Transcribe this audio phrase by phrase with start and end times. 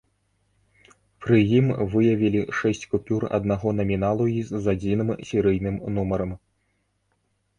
[1.23, 6.31] Пры ім выявілі шэсць купюр аднаго наміналу і з адзіным серыйным нумарам.